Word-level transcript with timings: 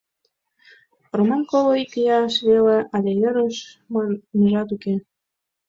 Раман 1.17 1.41
коло 1.49 1.71
ик 1.83 1.93
ияш 2.01 2.33
веле, 2.47 2.77
але 2.95 3.11
ӧрыш 3.27 3.57
манмыжат 3.91 4.69
уке. 4.75 4.95